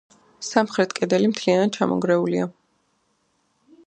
სამხრეთი 0.45 0.95
კედელი 0.99 1.29
მთლიანად 1.33 1.75
ჩამონგრეულია. 1.77 2.49